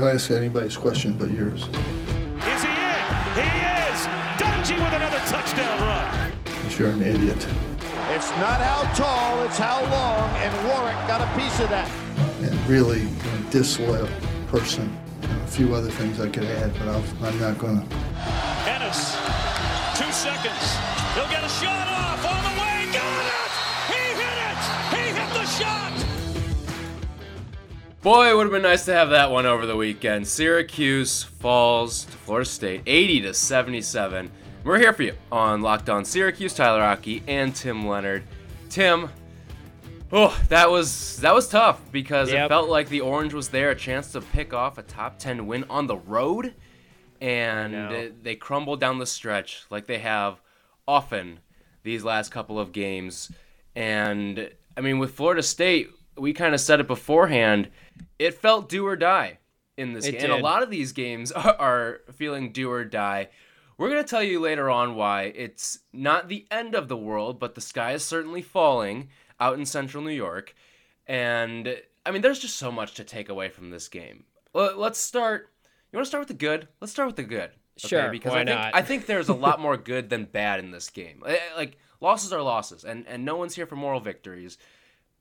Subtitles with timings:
[0.00, 1.60] I'll ask anybody's question but yours.
[1.60, 3.00] Is he in?
[3.36, 4.00] He is!
[4.40, 6.32] Dungey with another touchdown run.
[6.78, 7.46] You're an idiot.
[8.08, 11.90] It's not how tall, it's how long, and Warwick got a piece of that.
[12.40, 14.08] And really a disloyal
[14.46, 14.90] person.
[15.20, 17.96] And a few other things I could add, but I'll, I'm not going to.
[18.70, 19.16] Ennis,
[20.00, 20.78] two seconds.
[21.12, 22.24] He'll get a shot off
[28.02, 30.26] Boy, it would have been nice to have that one over the weekend.
[30.26, 34.30] Syracuse falls to Florida State 80 to 77.
[34.64, 36.54] We're here for you on Locked On Syracuse.
[36.54, 38.22] Tyler Rocky and Tim Leonard.
[38.70, 39.10] Tim,
[40.12, 42.46] oh, that was that was tough because Yep.
[42.46, 45.46] it felt like the Orange was there, a chance to pick off a top 10
[45.46, 46.54] win on the road,
[47.20, 50.40] and it- they crumbled down the stretch like they have
[50.88, 51.40] often
[51.82, 53.30] these last couple of games.
[53.76, 57.68] And I mean, with Florida State, we kind of said it beforehand.
[58.18, 59.38] It felt do or die
[59.76, 62.84] in this It game, and a lot of these games are, are feeling do or
[62.84, 63.28] die.
[63.78, 67.54] We're gonna tell you later on why it's not the end of the world, but
[67.54, 69.08] the sky is certainly falling
[69.38, 70.54] out in Central New York.
[71.06, 74.24] And I mean, there's just so much to take away from this game.
[74.52, 75.50] Well, let's start.
[75.90, 76.68] You want to start with the good?
[76.80, 77.50] Let's start with the good.
[77.76, 78.74] Sure, Because why I think not?
[78.74, 81.22] I think there's a lot more good than bad in this game.
[81.26, 84.58] Eh, Like losses are losses, and and no one's here for moral victories.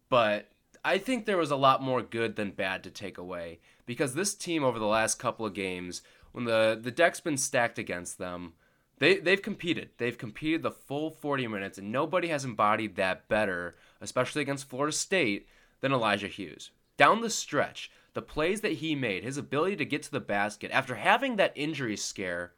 [0.09, 0.49] But
[0.83, 4.33] I think there was a lot more good than bad to take away because this
[4.33, 8.53] team over the last couple of games, when the the deck's been stacked against them,
[8.99, 9.89] they they've competed.
[9.97, 14.95] They've competed the full 40 minutes, and nobody has embodied that better, especially against Florida
[14.95, 15.47] State,
[15.81, 16.71] than Elijah Hughes.
[16.97, 20.71] Down the stretch, the plays that he made, his ability to get to the basket
[20.71, 22.53] after having that injury scare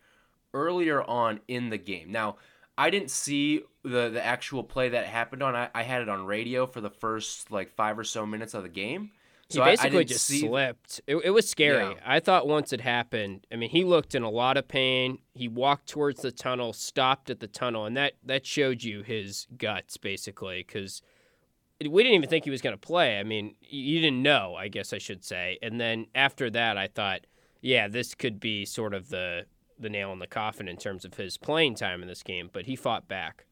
[0.53, 2.11] earlier on in the game.
[2.11, 2.37] Now,
[2.77, 5.55] I didn't see the the actual play that happened on.
[5.55, 8.63] I, I had it on radio for the first like five or so minutes of
[8.63, 9.11] the game.
[9.49, 11.01] So he I- I basically didn't just see- slipped.
[11.07, 11.83] It, it was scary.
[11.83, 11.99] Yeah.
[12.05, 15.17] I thought once it happened, I mean, he looked in a lot of pain.
[15.33, 19.47] He walked towards the tunnel, stopped at the tunnel, and that that showed you his
[19.57, 21.01] guts basically because
[21.81, 23.19] we didn't even think he was going to play.
[23.19, 25.57] I mean, you didn't know, I guess I should say.
[25.63, 27.21] And then after that, I thought,
[27.59, 29.45] yeah, this could be sort of the
[29.81, 32.49] the nail in the coffin in terms of his playing time in this game.
[32.51, 33.45] But he fought back.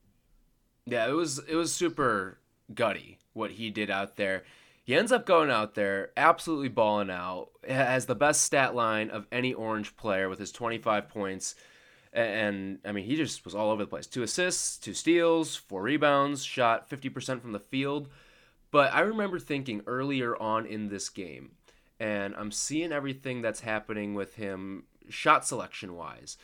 [0.85, 2.39] Yeah, it was it was super
[2.73, 4.43] gutty what he did out there.
[4.83, 7.49] He ends up going out there, absolutely balling out.
[7.67, 11.53] Has the best stat line of any Orange player with his 25 points,
[12.11, 14.07] and I mean he just was all over the place.
[14.07, 18.09] Two assists, two steals, four rebounds, shot 50% from the field.
[18.71, 21.51] But I remember thinking earlier on in this game,
[21.99, 26.37] and I'm seeing everything that's happening with him shot selection wise.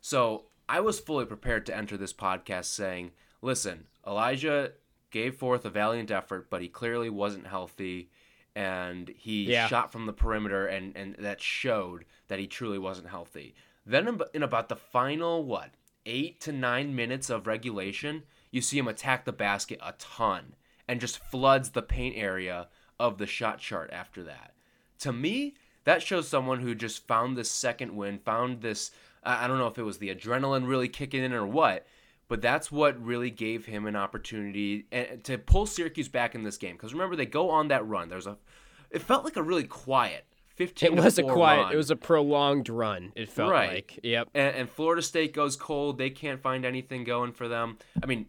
[0.00, 4.72] So I was fully prepared to enter this podcast saying, listen, Elijah
[5.10, 8.10] gave forth a valiant effort, but he clearly wasn't healthy.
[8.56, 9.66] And he Yeah.
[9.66, 13.54] shot from the perimeter, and, and that showed that he truly wasn't healthy.
[13.84, 15.70] Then, in, in about the final, what,
[16.06, 20.54] eight to nine minutes of regulation, you see him attack the basket a ton
[20.86, 22.68] and just floods the paint area
[23.00, 24.54] of the shot chart after that.
[25.00, 25.54] To me,
[25.84, 28.90] that shows someone who just found this second win, found this.
[29.22, 31.86] I don't know if it was the adrenaline really kicking in or what,
[32.28, 36.58] but that's what really gave him an opportunity eh, to pull Syracuse back in this
[36.58, 36.76] game.
[36.76, 38.08] Because remember, they go on that run.
[38.08, 38.36] There's a.
[38.90, 40.92] It felt like a really quiet 15.
[40.92, 41.62] It was a quiet.
[41.64, 41.72] run.
[41.72, 43.12] It was a prolonged run.
[43.16, 43.74] It felt Right.
[43.74, 44.00] like.
[44.02, 44.28] Yep.
[44.34, 45.98] and, and Florida State goes cold.
[45.98, 47.78] They can't find anything going for them.
[48.02, 48.26] I mean,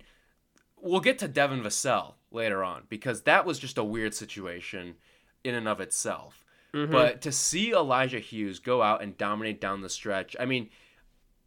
[0.81, 4.95] we'll get to Devin Vassell later on because that was just a weird situation
[5.43, 6.44] in and of itself.
[6.75, 6.91] Mm-hmm.
[6.91, 10.69] But to see Elijah Hughes go out and dominate down the stretch, I mean,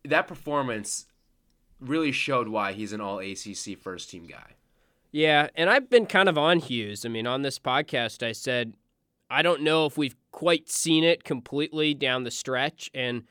[0.04, 1.04] that performance
[1.80, 4.54] really showed why he's an all ACC first team guy.
[5.12, 7.04] Yeah, and I've been kind of on Hughes.
[7.04, 8.74] I mean, on this podcast, I said
[9.30, 13.24] I don't know if we've quite seen it completely down the stretch, and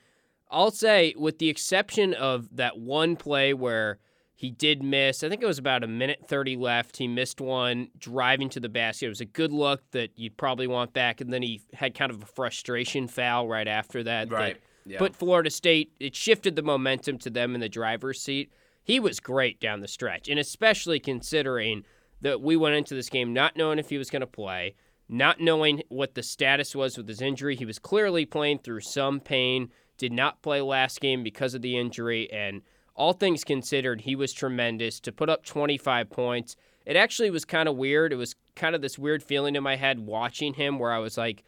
[0.51, 3.97] I'll say, with the exception of that one play where
[4.37, 6.97] he did miss, I think it was about a minute 30 left.
[6.97, 9.07] He missed one driving to the basket.
[9.07, 12.11] It was a good look that you'd probably want back, and then he had kind
[12.11, 14.29] of a frustration foul right after that.
[14.29, 14.99] that Right, yeah.
[14.99, 18.53] Put Florida State, it shifted the momentum to them in the driver's seat.
[18.83, 21.83] He was great down the stretch, and especially considering
[22.21, 24.75] that we went into this game not knowing if he was going to play,
[25.09, 27.55] not knowing what the status was with his injury.
[27.55, 31.75] He was clearly playing through some pain, did not play last game because of the
[31.75, 32.61] injury, and
[32.97, 36.55] all things considered, he was tremendous to put up 25 points.
[36.85, 38.11] It actually was kind of weird.
[38.11, 41.17] It was kind of this weird feeling in my head watching him where I was
[41.17, 41.43] like,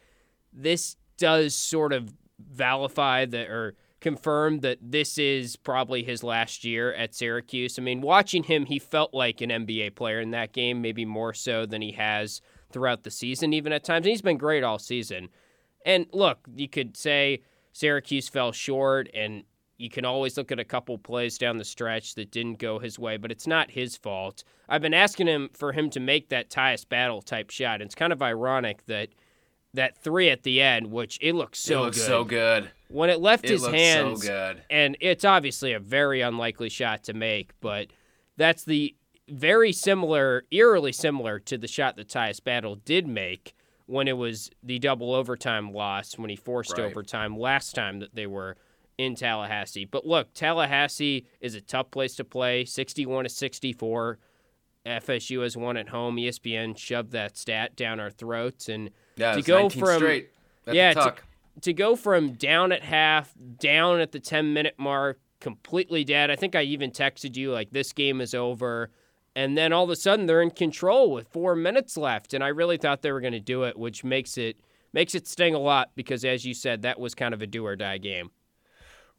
[0.52, 2.14] this does sort of
[2.54, 7.78] validify that or confirm that this is probably his last year at Syracuse.
[7.78, 11.34] I mean, watching him, he felt like an NBA player in that game, maybe more
[11.34, 12.40] so than he has
[12.72, 14.06] throughout the season, even at times.
[14.06, 15.28] And he's been great all season.
[15.84, 17.42] And look, you could say
[17.72, 19.44] Syracuse fell short, and
[19.80, 22.98] you can always look at a couple plays down the stretch that didn't go his
[22.98, 24.44] way, but it's not his fault.
[24.68, 27.74] I've been asking him for him to make that Tyus Battle type shot.
[27.80, 29.08] And it's kind of ironic that
[29.72, 32.06] that three at the end, which it looks so it looks good.
[32.06, 32.70] so good.
[32.88, 34.62] When it left It his looks hands, so good.
[34.68, 37.86] and it's obviously a very unlikely shot to make, but
[38.36, 38.96] that's the
[39.28, 43.54] very similar, eerily similar to the shot that Tyus Battle did make
[43.86, 46.86] when it was the double overtime loss when he forced Right.
[46.90, 48.56] overtime last time that they were
[49.00, 49.86] in Tallahassee.
[49.86, 54.18] But look, Tallahassee is a tough place to play, 61 to 64.
[54.84, 56.16] FSU has won at home.
[56.16, 60.02] ESPN shoved that stat down our throats and Yeah, to go from
[60.70, 61.14] yeah, the to-
[61.62, 66.30] to go from down at half, down at the 10 minute mark, completely dead.
[66.30, 68.90] I think I even texted you like this game is over.
[69.34, 72.48] And then all of a sudden they're in control with 4 minutes left and I
[72.48, 74.60] really thought they were going to do it, which makes it
[74.92, 77.64] makes it sting a lot because as you said that was kind of a do
[77.64, 78.30] or die game.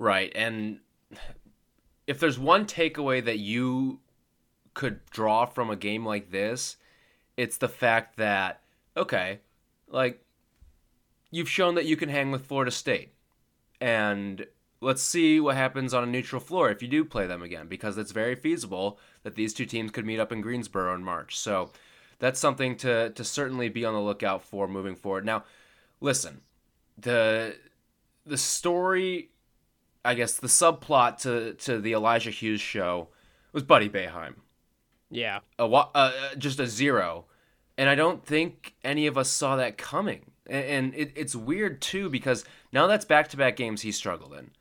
[0.01, 0.31] Right.
[0.33, 0.80] And
[2.07, 4.00] if there's one takeaway that you
[4.74, 6.77] could draw from a game like this,
[7.38, 8.62] it's the fact that,
[8.98, 9.42] okay,
[9.88, 10.25] like,
[11.30, 13.13] you've shown that you can hang with Florida State.
[13.80, 14.48] And
[14.80, 18.00] let's see what happens on a neutral floor if you do play them again, because
[18.00, 21.38] it's very feasible that these two teams could meet up in Greensboro in March.
[21.38, 21.69] So
[22.18, 25.25] that's something to, to certainly be on the lookout for moving forward.
[25.25, 25.44] Now,
[26.00, 26.42] listen,
[26.97, 27.56] the
[28.25, 29.31] the story
[30.03, 33.09] I guess the subplot to to the Elijah Hughes show
[33.53, 34.36] was Buddy Boeheim.
[35.09, 35.39] Yeah.
[35.59, 37.25] A uh, uh, just a zero,
[37.77, 40.31] and I don't think any of us saw that coming.
[40.48, 44.33] And, and it, it's weird too because now that's back to back games he struggled
[44.33, 44.51] in,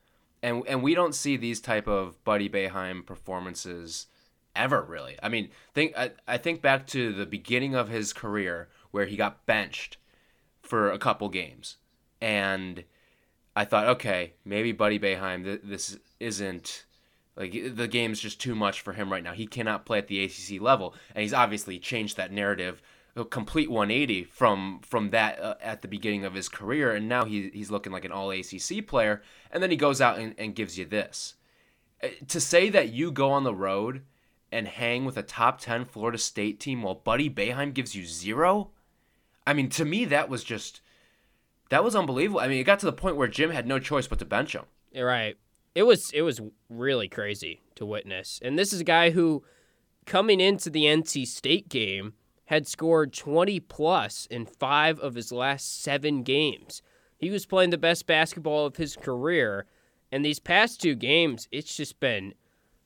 [0.42, 4.06] and and we don't see these type of Buddy Boeheim performances
[4.54, 5.16] ever really.
[5.22, 9.16] I mean, think I, I think back to the beginning of his career where he
[9.16, 9.96] got benched
[10.60, 11.76] for a couple games,
[12.20, 12.84] and
[13.54, 16.84] I thought, okay, maybe Buddy Boeheim, th- this isn't
[17.36, 19.32] like the game's just too much for him right now.
[19.32, 22.82] He cannot play at the ACC level, and he's obviously changed that narrative,
[23.16, 27.24] a complete 180 from from that uh, at the beginning of his career, and now
[27.24, 29.22] he, he's looking like an All ACC player.
[29.50, 31.34] And then he goes out and, and gives you this.
[32.02, 34.02] Uh, To say that you go on the road
[34.52, 38.70] and hang with a top 10 Florida State team while Buddy Boeheim gives you zero,
[39.46, 40.80] I mean, to me that was just
[41.70, 42.40] that was unbelievable.
[42.40, 44.54] I mean, it got to the point where Jim had no choice but to bench
[44.54, 44.64] him.
[44.94, 45.36] Right.
[45.74, 48.40] It was it was really crazy to witness.
[48.42, 49.44] And this is a guy who
[50.04, 52.14] coming into the NC State game
[52.46, 56.82] had scored 20 plus in 5 of his last 7 games.
[57.16, 59.66] He was playing the best basketball of his career
[60.10, 62.34] and these past two games it's just been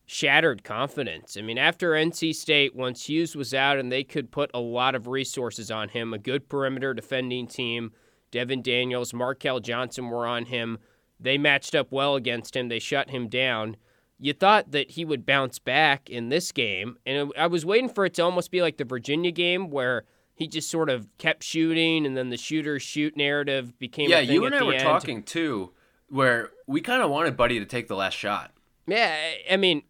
[0.07, 1.37] shattered confidence.
[1.39, 4.95] I mean, after NC State, once Hughes was out and they could put a lot
[4.95, 7.93] of resources on him, a good perimeter defending team,
[8.35, 10.79] Devon Daniels, Markell Johnson were on him.
[11.21, 12.69] They matched up well against him.
[12.69, 13.77] They shut him down.
[14.19, 18.05] You thought that he would bounce back in this game, and I was waiting for
[18.05, 20.03] it to almost be like the Virginia game where
[20.35, 24.45] he just sort of kept shooting, and then the shooter shoot narrative became yeah, you
[24.47, 24.83] and I were end.
[24.83, 25.71] talking too,
[26.09, 28.51] where we kind of wanted Buddy to take the last shot.
[28.89, 29.17] Yeah,
[29.49, 29.83] I mean,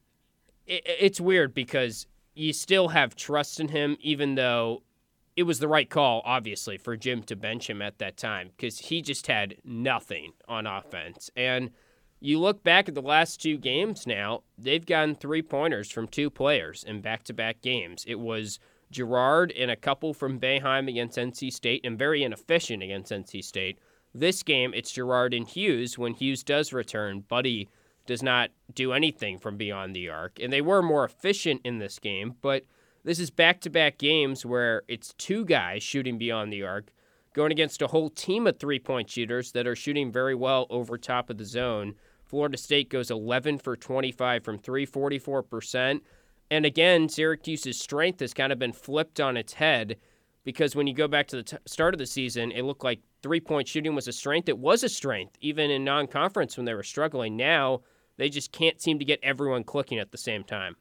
[0.66, 4.82] it's weird because you still have trust in him, even though
[5.36, 8.78] it was the right call, obviously, for Jim to bench him at that time because
[8.78, 11.30] he just had nothing on offense.
[11.36, 11.70] And
[12.20, 16.30] you look back at the last two games now, they've gotten three pointers from two
[16.30, 18.04] players in back to back games.
[18.06, 18.58] It was
[18.90, 23.78] Gerard and a couple from Boeheim against NC State and very inefficient against NC State.
[24.14, 25.98] This game, it's Gerard and Hughes.
[25.98, 27.68] When Hughes does return, Buddy
[28.06, 30.38] does not do anything from beyond the arc.
[30.40, 32.64] And they were more efficient in this game, but
[33.04, 36.90] this is back to back games where it's two guys shooting beyond the arc
[37.34, 40.96] going against a whole team of three point shooters that are shooting very well over
[40.96, 41.94] top of the zone.
[42.24, 46.00] Florida State goes 11 for 25 from three, 44%.
[46.50, 49.96] And again, Syracuse's strength has kind of been flipped on its head
[50.44, 53.00] because when you go back to the t- start of the season, it looked like
[53.22, 54.48] three point shooting was a strength.
[54.48, 57.36] It was a strength, even in non conference when they were struggling.
[57.36, 57.82] Now,
[58.16, 60.76] they just can't seem to get everyone clicking at the same time.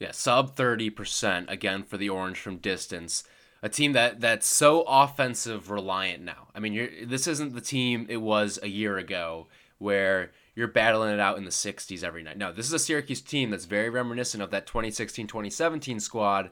[0.00, 3.22] Yeah, sub 30% again for the Orange from distance.
[3.62, 6.48] A team that that's so offensive reliant now.
[6.54, 11.12] I mean, you're, this isn't the team it was a year ago where you're battling
[11.12, 12.38] it out in the 60s every night.
[12.38, 16.50] No, this is a Syracuse team that's very reminiscent of that 2016-2017 squad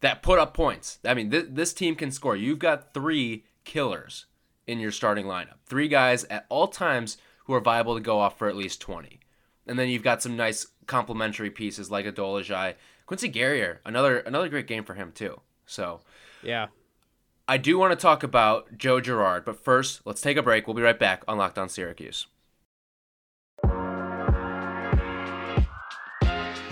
[0.00, 0.98] that put up points.
[1.04, 2.34] I mean, th- this team can score.
[2.34, 4.24] You've got three killers
[4.66, 5.58] in your starting lineup.
[5.66, 9.20] Three guys at all times who are viable to go off for at least 20.
[9.66, 12.74] And then you've got some nice complementary pieces like Adolajai.
[13.06, 15.40] Quincy Guerrier, another another great game for him too.
[15.66, 16.00] So
[16.42, 16.66] Yeah.
[17.48, 20.66] I do want to talk about Joe Girard, but first, let's take a break.
[20.66, 22.26] We'll be right back on Locked On Syracuse.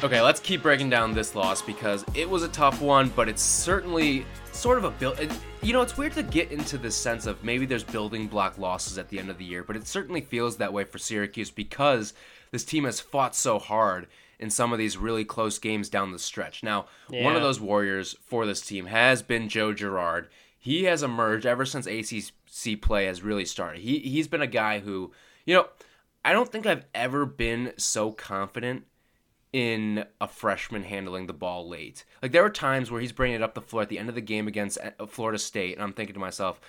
[0.02, 3.40] Okay, let's keep breaking down this loss because it was a tough one, but it's
[3.40, 5.18] certainly sort of a build.
[5.62, 8.98] You know, it's weird to get into this sense of maybe there's building block losses
[8.98, 12.12] at the end of the year, but it certainly feels that way for Syracuse because
[12.54, 14.06] this team has fought so hard
[14.38, 16.62] in some of these really close games down the stretch.
[16.62, 17.24] Now, yeah.
[17.24, 20.28] one of those warriors for this team has been Joe Girard.
[20.56, 23.82] He has emerged ever since ACC play has really started.
[23.82, 25.10] He he's been a guy who,
[25.44, 25.66] you know,
[26.24, 28.84] I don't think I've ever been so confident
[29.52, 32.04] in a freshman handling the ball late.
[32.22, 34.14] Like there were times where he's bringing it up the floor at the end of
[34.14, 36.60] the game against uh, Florida State, and I'm thinking to myself,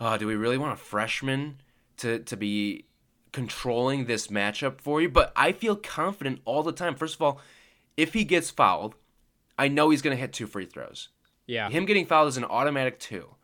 [0.00, 1.60] oh, do we really want a freshman
[1.98, 2.86] to to be
[3.32, 5.08] controlling this matchup for you?
[5.08, 6.94] But I feel confident all the time.
[6.94, 7.40] First of all,
[7.96, 8.94] if he gets fouled,
[9.58, 11.08] I know he's going to hit two free throws.
[11.46, 11.68] Yeah.
[11.70, 13.34] Him getting fouled is an automatic two.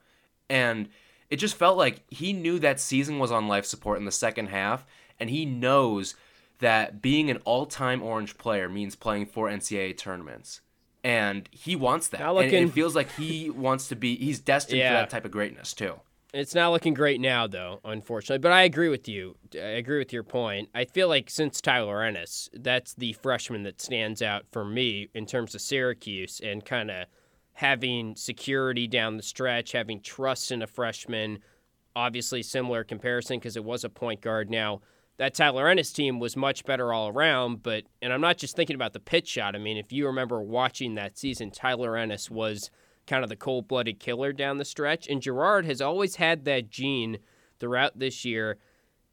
[0.48, 0.88] And
[1.30, 4.48] it just felt like he knew that season was on life support in the second
[4.48, 4.86] half,
[5.18, 6.14] and he knows
[6.60, 10.60] that being an all-time Orange player means playing for NCAA tournaments,
[11.02, 12.20] and he wants that.
[12.32, 14.16] Looking, and it feels like he wants to be.
[14.16, 14.90] He's destined yeah.
[14.90, 15.94] for that type of greatness too.
[16.34, 18.40] It's not looking great now, though, unfortunately.
[18.40, 19.36] But I agree with you.
[19.54, 20.68] I agree with your point.
[20.74, 25.26] I feel like since Tyler Ennis, that's the freshman that stands out for me in
[25.26, 27.06] terms of Syracuse and kind of
[27.52, 31.38] having security down the stretch, having trust in a freshman.
[31.94, 34.50] Obviously, similar comparison because it was a point guard.
[34.50, 34.80] Now,
[35.18, 37.62] that Tyler Ennis team was much better all around.
[37.62, 39.54] But and I'm not just thinking about the pitch shot.
[39.54, 42.72] I mean, if you remember watching that season, Tyler Ennis was
[43.06, 46.70] kind of the cold blooded killer down the stretch, and Gerard has always had that
[46.70, 47.18] gene
[47.60, 48.58] throughout this year.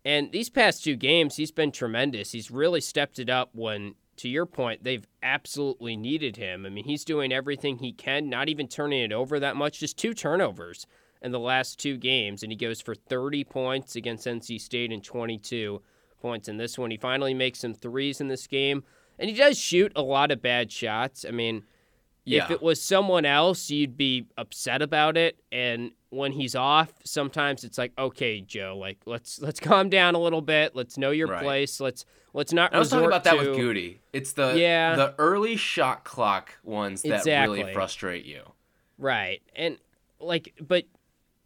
[0.03, 2.31] And these past two games, he's been tremendous.
[2.31, 6.65] He's really stepped it up when, to your point, they've absolutely needed him.
[6.65, 9.98] I mean, he's doing everything he can, not even turning it over that much, just
[9.98, 10.88] two turnovers
[11.21, 12.41] in the last two games.
[12.41, 15.81] And he goes for 30 points against NC State and 22
[16.19, 16.91] points in this one.
[16.91, 18.83] He finally makes some threes in this game,
[19.19, 21.25] and he does shoot a lot of bad shots.
[21.27, 21.63] I mean,
[22.24, 22.46] yeah.
[22.46, 25.40] if it was someone else, you'd be upset about it.
[25.51, 30.20] And when he's off, sometimes it's like, okay, Joe, like let's let's calm down a
[30.20, 30.75] little bit.
[30.75, 31.44] Let's know your right.
[31.44, 31.80] place.
[31.80, 32.74] Let's let's not.
[32.74, 33.50] I was talking about that to...
[33.50, 34.01] with Goody.
[34.13, 37.62] It's the yeah the early shot clock ones that exactly.
[37.62, 38.44] really frustrate you.
[38.98, 39.78] Right, and
[40.20, 40.86] like, but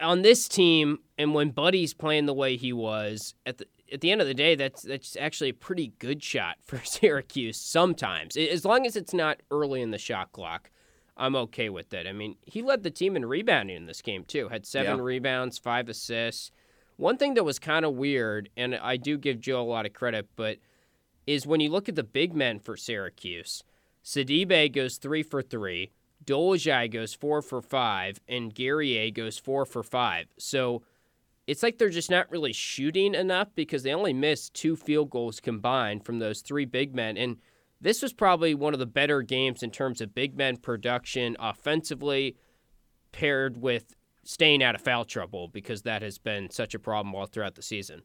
[0.02, 4.12] on this team, and when Buddy's playing the way he was at the at the
[4.12, 7.58] end of the day, that's that's actually a pretty good shot for Syracuse.
[7.58, 10.72] Sometimes, as long as it's not early in the shot clock,
[11.18, 12.08] I'm okay with it.
[12.08, 14.50] I mean, he led the team in rebounding in this game too.
[14.50, 15.04] Had seven yeah.
[15.04, 16.52] rebounds, five assists.
[16.98, 19.94] One thing that was kind of weird, and I do give Joe a lot of
[19.94, 20.60] credit, but
[21.28, 23.64] is when you look at the big men for Syracuse,
[24.04, 25.92] Sidibe goes three for three,
[26.24, 30.28] Dolezaj goes four for five, and Guerrier goes four for five.
[30.38, 30.84] So
[31.48, 35.40] it's like they're just not really shooting enough because they only missed two field goals
[35.40, 37.18] combined from those three big men.
[37.18, 37.38] And
[37.80, 42.36] this was probably one of the better games in terms of big men production offensively,
[43.12, 47.28] paired with staying out of foul trouble because that has been such a problem all
[47.28, 48.02] throughout the season.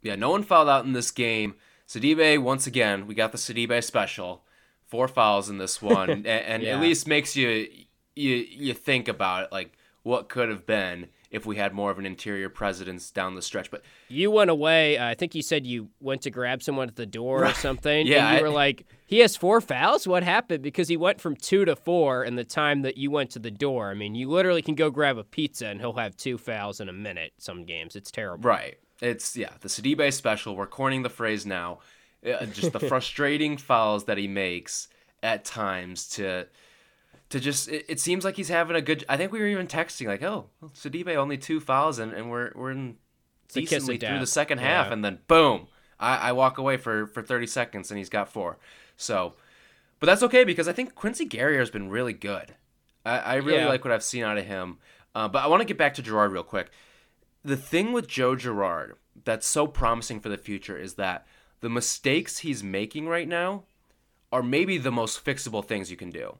[0.00, 1.56] Yeah, no one fouled out in this game.
[1.88, 4.44] Sidibe, once again, we got the Sidibe special.
[4.86, 6.76] Four fouls in this one, and, and yeah.
[6.76, 7.68] at least makes you
[8.14, 11.98] you you think about it, like what could have been if we had more of
[11.98, 13.70] an interior presence down the stretch.
[13.70, 14.98] But you went away.
[14.98, 17.52] Uh, I think you said you went to grab someone at the door right.
[17.52, 18.06] or something.
[18.08, 20.08] yeah, and you were like, "He has four fouls.
[20.08, 23.30] What happened?" Because he went from two to four in the time that you went
[23.30, 23.90] to the door.
[23.90, 26.88] I mean, you literally can go grab a pizza and he'll have two fouls in
[26.88, 27.32] a minute.
[27.38, 28.48] Some games, it's terrible.
[28.48, 28.78] Right.
[29.00, 30.56] It's yeah, the Sidibe special.
[30.56, 31.80] We're coining the phrase now.
[32.26, 34.88] Uh, just the frustrating fouls that he makes
[35.22, 36.46] at times to
[37.30, 39.66] to just it, it, seems like he's having a good I think we were even
[39.66, 42.96] texting like, oh, well, Sidibe only two fouls and, and we're we're in
[43.52, 45.68] decently through the second half and then boom.
[45.98, 48.58] I, I walk away for, for 30 seconds and he's got four.
[48.96, 49.34] So,
[49.98, 52.54] but that's okay because I think Quincy Guerrier has been really good.
[53.04, 53.68] I, I really yeah.
[53.68, 54.78] like what I've seen out of him.
[55.14, 56.70] Uh, but I want to get back to Girard real quick.
[57.42, 61.26] The thing with Joe Girard that's so promising for the future is that
[61.60, 63.64] the mistakes he's making right now
[64.30, 66.36] are maybe the most fixable things you can do.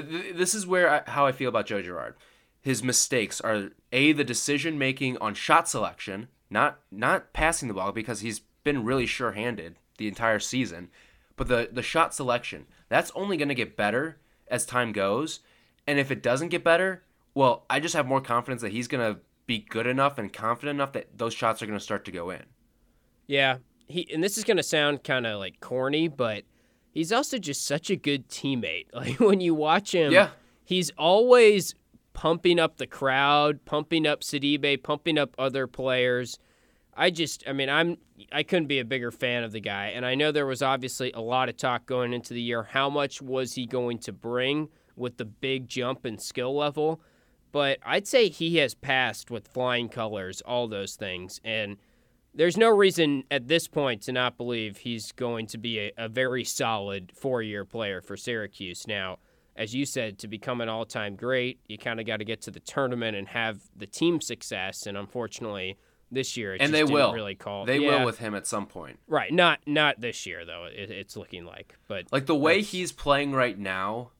[0.00, 2.16] This is where I, how I feel about Joe Girard.
[2.60, 7.92] His mistakes are a the decision making on shot selection, not not passing the ball
[7.92, 10.88] because he's been really sure-handed the entire season,
[11.36, 12.66] but the the shot selection.
[12.88, 15.40] That's only going to get better as time goes,
[15.86, 19.14] and if it doesn't get better, well, I just have more confidence that he's going
[19.14, 22.12] to be good enough and confident enough that those shots are going to start to
[22.12, 22.44] go in.
[23.26, 26.44] Yeah, he and this is going to sound kind of like corny, but
[26.94, 28.86] he's also just such a good teammate.
[28.94, 30.30] Like when you watch him, yeah.
[30.64, 31.74] he's always
[32.12, 36.38] pumping up the crowd, pumping up Sidibe, pumping up other players.
[36.96, 37.98] I just, I mean, I'm,
[38.30, 39.86] I couldn't be a bigger fan of the guy.
[39.88, 42.62] And I know there was obviously a lot of talk going into the year.
[42.62, 47.00] How much was he going to bring with the big jump in skill level?
[47.50, 51.40] But I'd say he has passed with flying colors, all those things.
[51.44, 51.78] And
[52.34, 56.08] there's no reason at this point to not believe he's going to be a, a
[56.08, 58.86] very solid four year player for Syracuse.
[58.86, 59.18] Now,
[59.56, 62.42] as you said, to become an all time great, you kind of got to get
[62.42, 64.86] to the tournament and have the team success.
[64.86, 65.78] And unfortunately,
[66.10, 67.66] this year, and they will really call.
[67.66, 67.98] They yeah.
[67.98, 68.98] will with him at some point.
[69.06, 69.32] Right.
[69.32, 70.66] Not not this year though.
[70.66, 74.10] It, it's looking like, but like the way he's playing right now.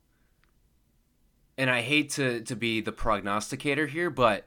[1.57, 4.47] And I hate to to be the prognosticator here, but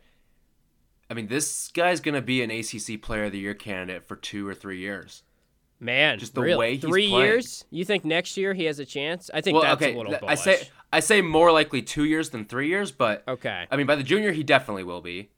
[1.09, 4.47] I mean this guy's gonna be an ACC Player of the Year candidate for two
[4.47, 5.23] or three years.
[5.79, 6.57] Man, just the really?
[6.57, 7.25] way he's three playing.
[7.25, 7.65] years.
[7.69, 9.29] You think next year he has a chance?
[9.33, 10.11] I think well, that's okay, a little.
[10.11, 13.67] th- I say I say more likely two years than three years, but okay.
[13.69, 15.29] I mean by the junior he definitely will be.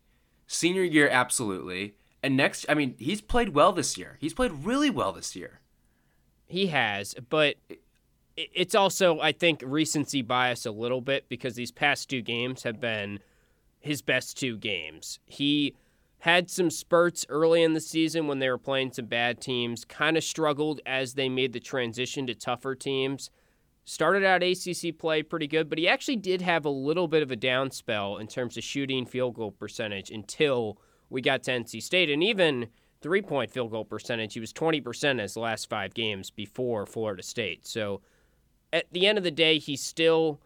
[0.47, 1.93] Senior year, absolutely.
[2.23, 4.17] And next, I mean, he's played well this year.
[4.19, 5.59] He's played really well this year.
[6.47, 7.55] He has, but
[8.35, 12.81] it's also, I think, recency bias a little bit because these past two games have
[12.81, 13.19] been
[13.79, 15.19] his best two games.
[15.25, 15.75] He
[16.19, 20.17] had some spurts early in the season when they were playing some bad teams, kind
[20.17, 23.29] of struggled as they made the transition to tougher teams.
[23.85, 27.31] Started out ACC play pretty good, but he actually did have a little bit of
[27.31, 30.77] a down spell in terms of shooting field goal percentage until
[31.09, 32.09] we got to NC State.
[32.09, 32.67] And even
[33.01, 37.65] three point field goal percentage, he was 20% his last five games before Florida State.
[37.65, 38.01] So
[38.71, 40.39] at the end of the day, he's still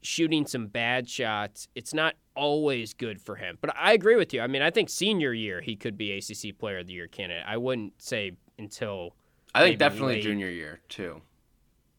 [0.00, 1.68] shooting some bad shots.
[1.74, 3.58] It's not always good for him.
[3.60, 4.40] But I agree with you.
[4.40, 7.44] I mean, I think senior year, he could be ACC Player of the Year candidate.
[7.46, 9.14] I wouldn't say until.
[9.54, 10.22] I think definitely late.
[10.22, 11.22] junior year, too.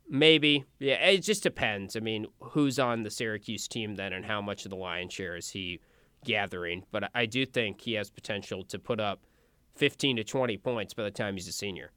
[0.10, 0.65] Maybe.
[0.79, 1.96] Yeah, it just depends.
[1.96, 5.36] I mean, who's on the Syracuse team then and how much of the lion's share
[5.36, 5.79] is he
[6.25, 6.84] gathering?
[6.91, 9.19] But I do think he has potential to put up
[9.75, 11.91] 15 to 20 points by the time he's a senior.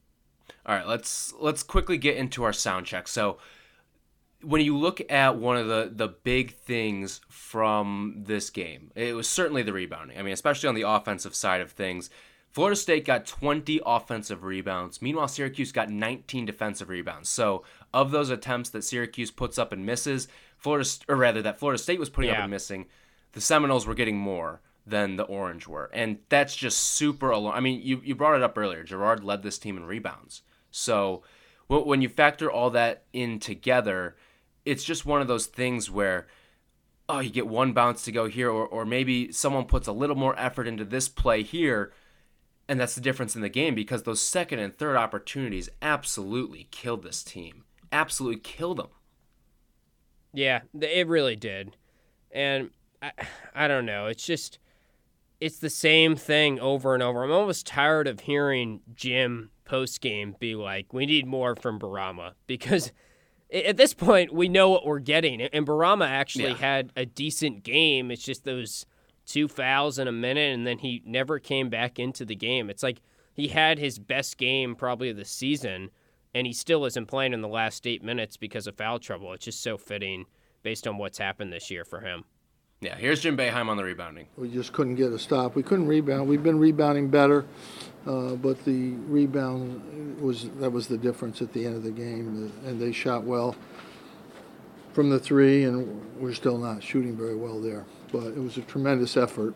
[0.67, 3.09] All right, let's let's quickly get into our sound check.
[3.09, 3.39] So,
[4.43, 9.29] when you look at one of the the big things from this game, it was
[9.29, 10.19] certainly the rebounding.
[10.19, 12.11] I mean, especially on the offensive side of things.
[12.51, 15.01] Florida State got 20 offensive rebounds.
[15.01, 17.31] Meanwhile, Syracuse got 19 defensive rebounds.
[17.31, 20.29] So, of those attempts that Syracuse puts up and misses,
[20.59, 22.87] Florida or rather that Florida State was putting up and missing,
[23.33, 25.91] the Seminoles were getting more than the Orange were.
[25.95, 27.57] And that's just super alarming.
[27.57, 28.83] I mean, you, you brought it up earlier.
[28.83, 30.43] Gerard led this team in rebounds.
[30.71, 31.23] So
[31.69, 34.17] when you factor all that in together,
[34.65, 36.27] it's just one of those things where,
[37.09, 40.17] oh, you get one bounce to go here, or, or maybe someone puts a little
[40.17, 41.93] more effort into this play here.
[42.69, 47.03] And that's the difference in the game because those second and third opportunities absolutely killed
[47.03, 47.65] this team.
[47.91, 48.89] Absolutely killed them.
[50.33, 51.77] Yeah, it really did.
[52.31, 52.71] And
[53.03, 53.13] I,
[53.55, 54.07] I don't know.
[54.07, 54.59] It's just,
[55.41, 57.25] it's the same thing over and over.
[57.25, 62.33] I'm almost tired of hearing Jim post game be like, we need more from Bourama
[62.47, 62.93] because
[63.53, 65.41] at this point, we know what we're getting.
[65.43, 66.55] And Bourama actually Yeah.
[66.57, 68.11] had a decent game.
[68.11, 68.87] It's just those
[69.27, 72.69] two fouls in a minute, and then he never came back into the game.
[72.71, 73.01] It's like
[73.33, 75.91] he had his best game probably of the season,
[76.35, 79.33] and he still isn't playing in the last eight minutes because of foul trouble.
[79.33, 80.27] It's just so fitting
[80.63, 82.25] based on what's happened this year for him.
[82.81, 84.27] Yeah, here's Jim Boeheim on the rebounding.
[84.37, 85.55] We just couldn't get a stop.
[85.55, 86.29] We couldn't rebound.
[86.29, 87.45] We've been rebounding better,
[88.07, 92.53] uh, but the rebound was that was the difference at the end of the game.
[92.65, 93.55] And they shot well
[94.93, 97.85] from the three, and we're still not shooting very well there.
[98.13, 99.55] But it was a tremendous effort,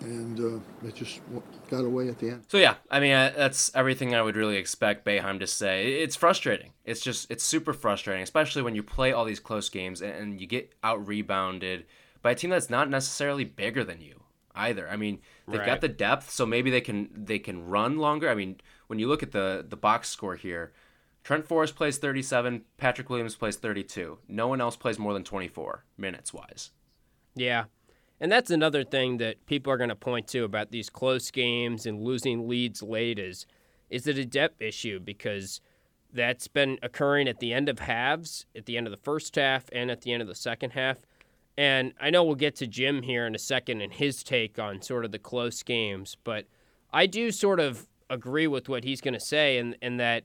[0.00, 1.20] and uh, it just
[1.70, 2.44] got away at the end.
[2.48, 5.94] So yeah, I mean uh, that's everything I would really expect Boeheim to say.
[5.94, 6.72] It's frustrating.
[6.84, 10.40] It's just it's super frustrating, especially when you play all these close games and, and
[10.40, 11.84] you get out rebounded
[12.22, 14.21] by a team that's not necessarily bigger than you
[14.54, 14.88] either.
[14.88, 15.66] I mean, they've Right.
[15.66, 18.28] got the depth, so maybe they can they can run longer.
[18.28, 20.72] I mean, when you look at the the box score here,
[21.24, 24.18] Trent Forrest plays 37, Patrick Williams plays 32.
[24.28, 26.70] No one else plays more than 24 minutes wise.
[27.34, 27.64] Yeah.
[28.20, 31.86] And that's another thing that people are going to point to about these close games
[31.86, 33.46] and losing leads late is
[33.90, 35.60] is it a depth issue because
[36.12, 39.64] that's been occurring at the end of halves, at the end of the first half
[39.72, 40.98] and at the end of the second half.
[41.56, 44.80] And I know we'll get to Jim here in a second and his take on
[44.80, 46.46] sort of the close games, but
[46.92, 50.24] I do sort of agree with what he's going to say and and that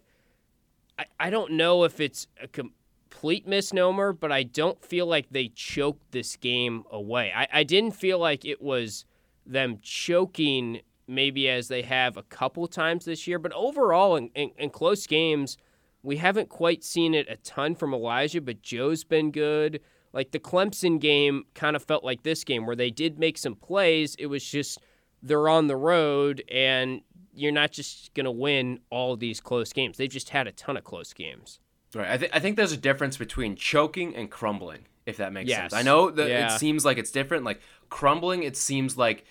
[0.99, 5.49] I, I don't know if it's a complete misnomer, but I don't feel like they
[5.49, 7.31] choked this game away.
[7.35, 9.05] I, I didn't feel like it was
[9.45, 14.51] them choking maybe as they have a couple times this year, but overall in, in,
[14.57, 15.57] in close games,
[16.03, 19.81] we haven't quite seen it a ton from Elijah, but Joe's been good.
[20.13, 23.55] Like the Clemson game kind of felt like this game where they did make some
[23.55, 24.15] plays.
[24.15, 24.79] It was just
[25.21, 27.01] they're on the road and
[27.33, 29.97] you're not just going to win all these close games.
[29.97, 31.59] They've just had a ton of close games.
[31.93, 32.09] Right.
[32.11, 35.59] I, th- I think there's a difference between choking and crumbling, if that makes Yes.
[35.71, 35.73] sense.
[35.73, 36.53] I know that Yeah.
[36.55, 37.43] it seems like it's different.
[37.45, 39.23] Like crumbling, it seems like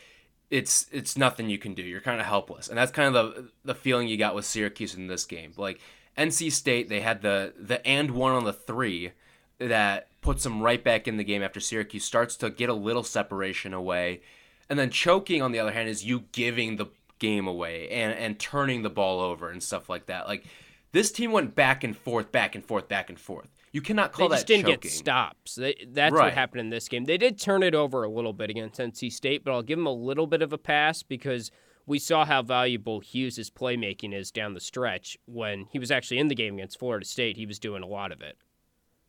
[0.50, 1.82] it's it's nothing you can do.
[1.82, 4.94] You're kind of helpless, and that's kind of the the feeling you got with Syracuse
[4.94, 5.52] in this game.
[5.56, 5.80] Like
[6.16, 9.10] NC State, they had the the and one on the three
[9.58, 13.02] that puts them right back in the game after Syracuse starts to get a little
[13.04, 14.20] separation away,
[14.68, 16.86] and then choking on the other hand is you giving the
[17.18, 20.26] game away and and turning the ball over and stuff like that.
[20.28, 20.44] Like
[20.92, 23.48] this team went back and forth, back and forth, back and forth.
[23.72, 24.34] You cannot call that.
[24.34, 24.80] they just that didn't choking.
[24.80, 25.54] get stops.
[25.56, 26.24] They, that's Right.
[26.26, 27.04] what happened in this game.
[27.04, 29.86] They did turn it over a little bit against NC State, but I'll give them
[29.86, 31.50] a little bit of a pass because
[31.84, 35.18] we saw how valuable Hughes' playmaking is down the stretch.
[35.26, 38.12] When he was actually in the game against Florida State, he was doing a lot
[38.12, 38.36] of it.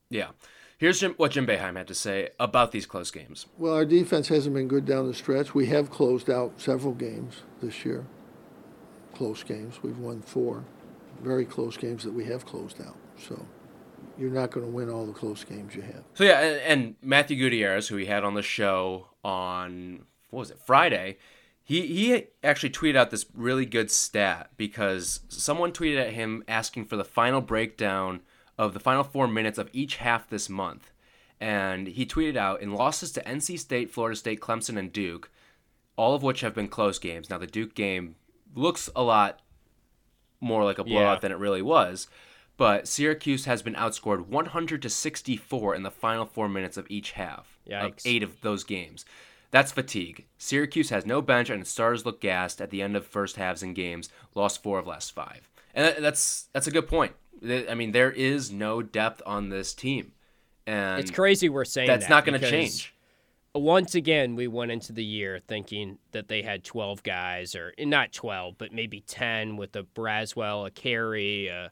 [0.09, 0.29] Yeah.
[0.77, 3.47] Here's Jim, what Jim Boeheim had to say about these close games.
[3.57, 5.55] Well, our defense hasn't been good down the stretch.
[5.55, 8.05] We have closed out several games this year.
[9.15, 9.81] Close games.
[9.81, 10.63] We've won four.
[11.23, 12.95] Very close games that we have closed out.
[13.17, 13.43] So
[14.19, 16.03] you're not going to win all the close games you have.
[16.13, 20.51] So yeah, and, and Matthew Gutierrez, who we had on the show on what was
[20.51, 21.17] it Friday,
[21.63, 26.85] he he actually tweeted out this really good stat because someone tweeted at him asking
[26.85, 28.21] for the final breakdown
[28.57, 30.91] of the final four minutes of each half this month,
[31.39, 35.29] and he tweeted out in losses to NC State, Florida State, Clemson, and Duke,
[35.95, 37.29] all of which have been close games.
[37.29, 38.15] Now the Duke game
[38.55, 39.41] looks a lot
[40.39, 41.19] more like a blowout Yeah.
[41.19, 42.07] than it really was.
[42.57, 47.11] But Syracuse has been outscored 100 to 64 in the final four minutes of each
[47.11, 49.05] half of eight of those games.
[49.51, 50.25] That's fatigue.
[50.39, 53.61] Syracuse has no bench and its starters look gassed at the end of first halves
[53.61, 54.09] in games.
[54.33, 57.13] Lost four of last five, and that's that's a good point.
[57.43, 60.13] I mean, there is no depth on this team,
[60.65, 62.93] and It's crazy we're saying that's that not going to change.
[63.53, 67.85] Once again, we went into the year thinking that they had 12 guys, or eh,
[67.85, 71.71] not 12, but maybe 10 with a Braswell, a Carey, a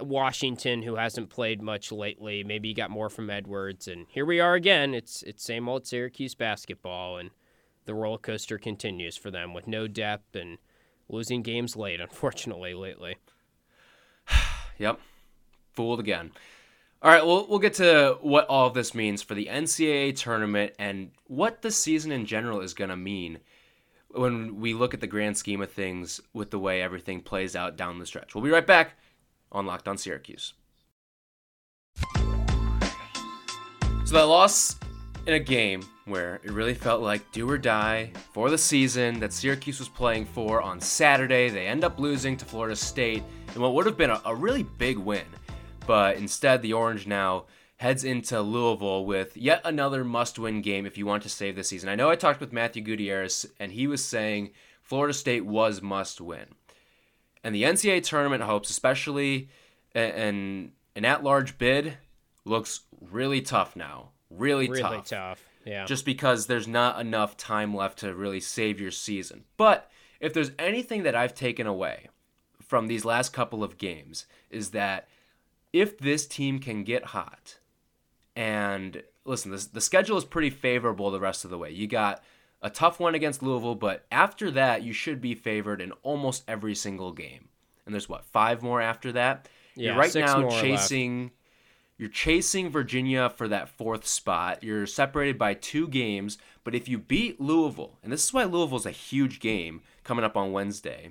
[0.00, 2.44] Washington who hasn't played much lately.
[2.44, 4.94] Maybe you got more from Edwards, and here we are again.
[4.94, 7.30] It's it's same old Syracuse basketball, and
[7.84, 10.58] the roller coaster continues for them with no depth and
[11.08, 13.16] losing games late, unfortunately, lately.
[14.78, 15.00] Yep.
[15.74, 16.32] Fooled again.
[17.00, 20.72] All right, we'll, we'll get to what all of this means for the NCAA tournament
[20.80, 23.38] and what the season in general is going to mean
[24.10, 27.76] when we look at the grand scheme of things with the way everything plays out
[27.76, 28.34] down the stretch.
[28.34, 28.98] We'll be right back
[29.52, 30.54] on Locked on Syracuse.
[34.04, 34.76] So that loss
[35.26, 39.32] in a game where it really felt like do or die for the season that
[39.32, 41.50] Syracuse was playing for on Saturday.
[41.50, 43.22] They end up losing to Florida State
[43.54, 45.24] in what would have been a, a really big win.
[45.86, 47.46] But instead, the Orange now
[47.78, 51.64] heads into Louisville with yet another must win game if you want to save the
[51.64, 51.88] season.
[51.88, 54.50] I know I talked with Matthew Gutierrez, and he was saying
[54.82, 56.46] Florida State was must win.
[57.44, 59.48] And the NCAA tournament hopes, especially
[59.94, 61.96] an, an at large bid,
[62.44, 64.10] looks really tough now.
[64.30, 65.48] Really, Really tough tough.
[65.64, 65.84] Yeah.
[65.84, 69.44] just because there's not enough time left to really save your season.
[69.56, 72.08] But if there's anything that I've taken away
[72.68, 75.08] from these last couple of games is that
[75.72, 77.58] if this team can get hot
[78.36, 81.70] and listen, this, the schedule is pretty favorable the rest of the way.
[81.70, 82.22] You got
[82.62, 86.74] a tough one against Louisville, but after that, you should be favored in almost every
[86.74, 87.48] single game.
[87.84, 89.48] And there's what, five more after that?
[89.74, 90.62] Yeah, You're right now more left.
[90.62, 91.30] chasing
[91.98, 94.62] you're chasing Virginia for that fourth spot.
[94.62, 98.86] You're separated by two games, but if you beat Louisville, and this is why Louisville's
[98.86, 101.10] a huge game coming up on Wednesday,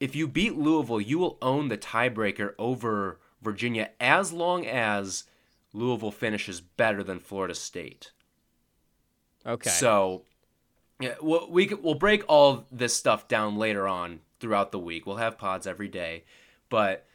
[0.00, 5.24] if you beat Louisville, you will own the tiebreaker over Virginia as long as
[5.72, 8.10] Louisville finishes better than Florida State.
[9.46, 9.70] okay.
[9.70, 10.22] So,
[10.98, 15.06] yeah, we'll, we we'll break all this stuff down later on throughout the week.
[15.06, 16.24] We'll have pods every day,
[16.70, 17.06] but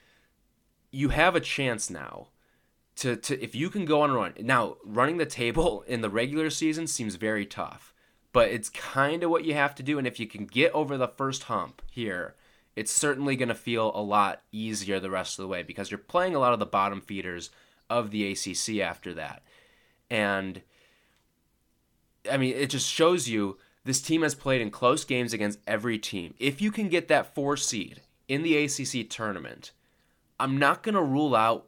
[0.91, 2.27] you have a chance now
[2.97, 4.33] to to if you can go on a run.
[4.39, 7.93] Now, running the table in the regular season seems very tough,
[8.31, 9.97] but it's kind of what you have to do.
[9.97, 12.35] And if you can get over the first hump here,
[12.75, 15.97] it's certainly going to feel a lot easier the rest of the way because you're
[15.97, 17.49] playing a lot of the bottom feeders
[17.89, 19.43] of the ACC after that,
[20.09, 20.61] and
[22.29, 25.97] I mean, it just shows you this team has played in close games against every
[25.99, 26.33] team.
[26.39, 29.71] If you can get that four seed in the ACC tournament,
[30.39, 31.65] I'm not going to rule out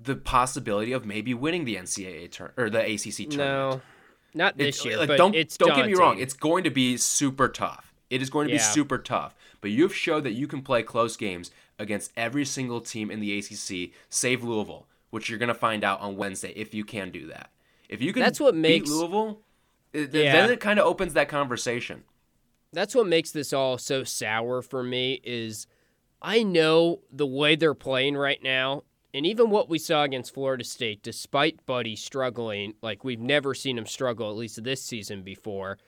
[0.00, 3.36] the possibility of maybe winning the NCAA turn or the ACC tournament.
[3.38, 3.80] no,
[4.32, 4.96] not this It's- year.
[4.96, 6.18] like, but don't it's don't get me wrong.
[6.18, 7.87] It's going to be super tough.
[8.10, 9.34] It is going to be super tough.
[9.60, 13.38] But you've showed that you can play close games against every single team in the
[13.38, 17.26] ACC, save Louisville, which you're going to find out on Wednesday if you can do
[17.28, 17.50] that.
[17.88, 19.40] If you can That's what beat makes- Louisville,
[19.94, 20.32] eh, it, Yeah.
[20.32, 22.04] then it kind of opens that conversation.
[22.70, 25.66] that's what makes this all so sour for me is
[26.20, 28.82] I know the way they're playing right now,
[29.14, 33.78] and even what we saw against Florida State, despite Buddy struggling, like we've never seen
[33.78, 35.78] him struggle, at least this season before,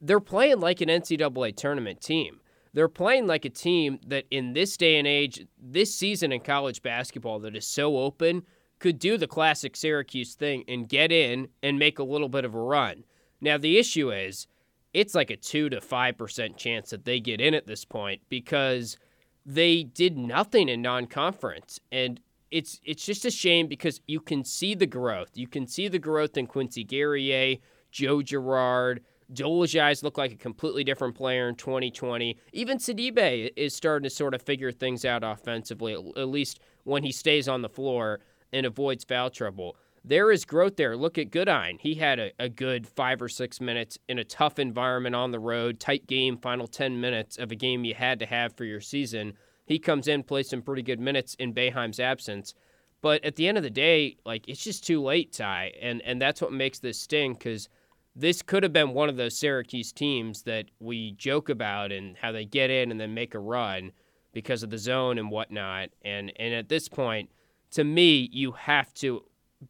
[0.00, 2.40] they're playing like an NCAA tournament team.
[2.72, 6.82] They're playing like a team that in this day and age, this season in college
[6.82, 8.42] basketball that is so open,
[8.78, 12.54] could do the classic Syracuse thing and get in and make a little bit of
[12.54, 13.04] a run.
[13.40, 14.46] Now, the issue is,
[14.92, 18.98] it's like a 2 to 5% chance that they get in at this point because
[19.44, 24.74] they did nothing in non-conference and it's it's just a shame because you can see
[24.74, 25.30] the growth.
[25.34, 27.56] You can see the growth in Quincy Guerrier,
[27.90, 32.38] Joe Girard, Dolezaj's look like a completely different player in 2020.
[32.52, 37.12] Even Sidibe is starting to sort of figure things out offensively, at- least when he
[37.12, 38.20] stays on the floor
[38.52, 39.76] and avoids foul trouble.
[40.04, 40.96] There is growth there.
[40.96, 41.78] Look at Goodine.
[41.80, 45.40] He had a, a good five or six minutes in a tough environment on the
[45.40, 48.80] road, tight game, final 10 minutes of a game you had to have for your
[48.80, 49.32] season.
[49.66, 52.54] He comes in, plays some pretty good minutes in Boeheim's absence.
[53.02, 56.20] But at the end of the day, like it's just too late, Ty, and and
[56.20, 57.68] that's what makes this sting because
[58.16, 62.32] this could have been one of those Syracuse teams that we joke about and how
[62.32, 63.92] they get in and then make a run
[64.32, 65.90] because of the zone and whatnot.
[66.02, 67.30] And and at this point,
[67.72, 69.22] to me, you have to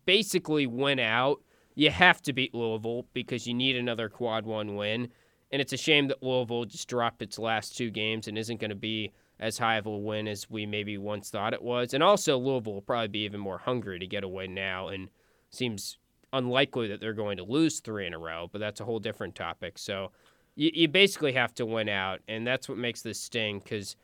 [0.04, 1.42] basically win out.
[1.74, 5.08] You have to beat Louisville because you need another quad one win.
[5.50, 8.70] And it's a shame that Louisville just dropped its last two games and isn't going
[8.70, 11.94] to be as high of a win as we maybe once thought it was.
[11.94, 15.08] And also, Louisville will probably be even more hungry to get a win now and
[15.50, 15.98] seems
[16.32, 19.34] unlikely that they're going to lose three in a row, but that's a whole different
[19.34, 19.78] topic.
[19.78, 20.10] So
[20.54, 23.96] you, you basically have to win out, and that's what makes this sting because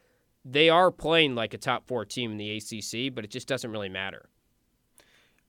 [0.44, 3.70] they are playing like a top four team in the ACC, but it just doesn't
[3.70, 4.28] really matter.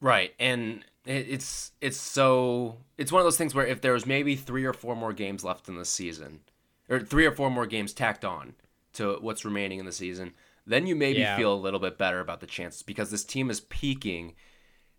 [0.01, 4.35] Right, and it's it's so it's one of those things where if there was maybe
[4.35, 6.41] three or four more games left in the season,
[6.89, 8.55] or three or four more games tacked on
[8.93, 10.33] to what's remaining in the season,
[10.67, 11.37] then you maybe Yeah.
[11.37, 14.35] feel a little bit better about the chances because this team is peaking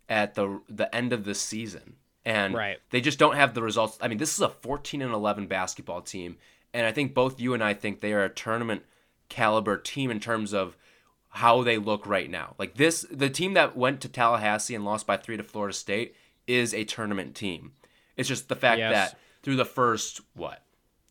[0.09, 2.79] at the the end of the season, and Right.
[2.91, 3.99] they just don't have the results.
[4.01, 6.37] I mean, this is a 14 and 11 basketball team,
[6.73, 8.83] and I think both you and I think they are a tournament
[9.29, 10.77] caliber team in terms of
[11.31, 12.55] how they look right now.
[12.59, 16.15] Like this, the team that went to Tallahassee and lost by three to Florida State
[16.47, 17.73] is a tournament team.
[18.17, 18.93] It's just the fact Yes.
[18.93, 20.63] that through the first, what,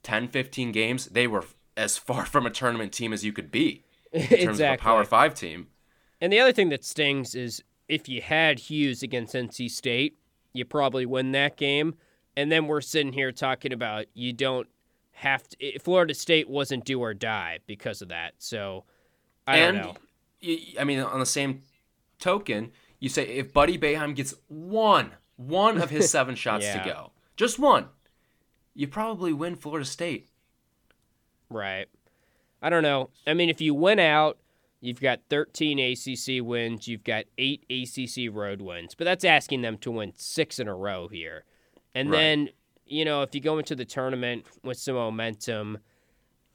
[0.04, 1.44] 10, 15 games, they were
[1.76, 5.04] as far from a tournament team as you could be in terms of a Power
[5.04, 5.68] Five team.
[6.22, 7.62] And the other thing that stings is
[7.94, 10.18] if you had Hughes against NC State,
[10.54, 11.96] you probably win that game.
[12.36, 14.68] And then we're sitting here talking about you don't
[15.12, 15.80] have to.
[15.80, 18.34] Florida State wasn't do or die because of that.
[18.40, 18.86] So
[19.46, 19.86] I and don't
[20.44, 20.58] know.
[20.80, 21.62] I mean, on the same
[22.20, 26.82] token, you say if Buddy Boeheim gets one, one of his seven shots Yeah.
[26.84, 27.88] to go, just one,
[28.74, 30.28] you probably win Florida State.
[31.50, 31.88] Right.
[32.62, 33.10] I don't know.
[33.28, 34.38] I mean, if you win out,
[34.84, 39.78] you've got 13 ACC wins, you've got eight ACC road wins, but that's asking them
[39.78, 41.46] to win six in a row here.
[41.96, 42.18] And Right.
[42.18, 42.50] then,
[42.86, 45.78] you know, if you go into the tournament with some momentum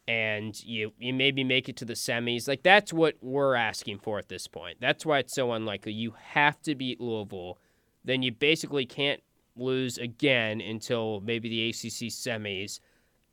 [0.06, 4.18] and you you maybe make it to the semis, like that's what we're asking for
[4.18, 4.76] at this point.
[4.80, 5.92] That's why it's so unlikely.
[5.92, 7.58] You have to beat Louisville.
[8.04, 9.22] Then you basically can't
[9.56, 12.78] lose again until maybe the ACC semis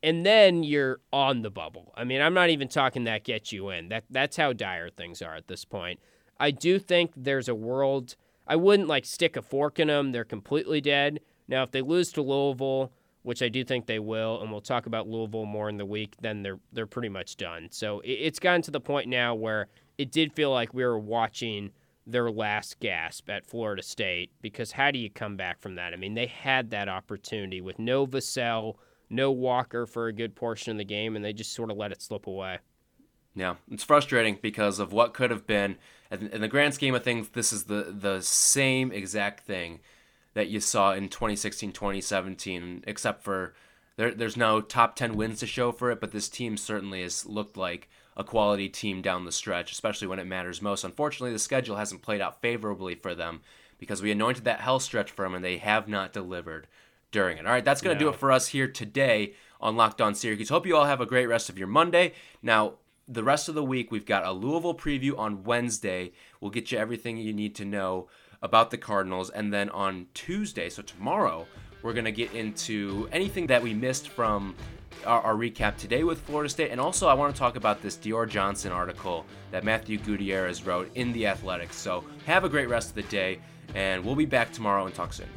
[0.05, 1.91] and then you're on the bubble.
[1.97, 3.89] I mean, I'm not even talking that gets you in.
[3.89, 5.99] That that's how dire things are at this point.
[6.39, 8.15] I do think there's a world.
[8.47, 10.11] I wouldn't like stick a fork in them.
[10.11, 11.21] They're completely dead.
[11.47, 12.91] Now, if they lose to Louisville,
[13.23, 16.15] which I do think they will, and we'll talk about Louisville more in the week,
[16.21, 17.69] then they're they're pretty much done.
[17.71, 20.99] So it, it's gotten to the point now where it did feel like we were
[20.99, 21.71] watching
[22.05, 25.93] their last gasp at Florida State because how do you come back from that?
[25.93, 28.75] I mean, they had that opportunity with no Vassell,
[29.09, 31.91] no Walker for a good portion of the game, and they just sort of let
[31.91, 32.59] it slip away.
[33.35, 35.77] Yeah, it's frustrating because of what could have been.
[36.09, 39.81] In the grand scheme of things, this is the the same exact thing
[40.33, 43.53] that you saw in 2016, 2017, except for
[43.97, 47.25] there, there's no top 10 wins to show for it, but this team certainly has
[47.25, 50.83] looked like a quality team down the stretch, especially when it matters most.
[50.83, 53.41] Unfortunately, the schedule hasn't played out favorably for them
[53.77, 56.67] because we anointed that hell stretch for them and they have not delivered
[57.11, 57.45] during it.
[57.45, 60.49] All right, that's going to do it for us here today on Locked On Syracuse.
[60.49, 62.13] Hope you all have a great rest of your Monday.
[62.41, 62.73] Now,
[63.07, 66.11] the rest of the week, we've got a Louisville preview on Wednesday.
[66.41, 68.07] We'll get you everything you need to know
[68.41, 69.29] about the Cardinals.
[69.29, 71.45] And then on Tuesday, so tomorrow,
[71.81, 74.55] we're going to get into anything that we missed from
[75.05, 77.95] our, our, recap today with Florida State, and also I want to talk about this
[77.95, 81.73] Dior Johnson article that Matthew Gutierrez wrote in The Athletic.
[81.73, 83.39] So have a great rest of the day,
[83.75, 85.27] and we'll be back tomorrow and talk soon.